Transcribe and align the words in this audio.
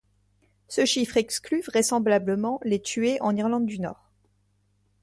Ce 0.67 0.83
chiffre 0.83 1.17
exclut 1.17 1.61
vraisemblablement 1.61 2.59
les 2.63 2.81
tués 2.81 3.21
en 3.21 3.35
Irlande 3.35 3.67
du 3.67 3.77
Nord. 3.79 4.09